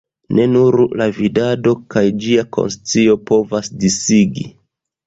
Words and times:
Ne 0.37 0.45
nur 0.53 0.77
la 1.01 1.07
vidado 1.17 1.75
kaj 1.97 2.05
ĝia 2.25 2.47
konscio 2.59 3.21
povas 3.31 3.73
disigi. 3.85 4.53